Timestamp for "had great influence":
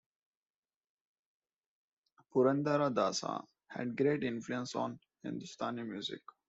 3.67-4.73